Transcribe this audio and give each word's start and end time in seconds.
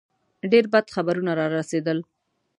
ډېر 0.51 0.65
بد 0.73 0.85
خبرونه 0.95 1.31
را 1.39 1.45
رسېدل. 1.57 1.97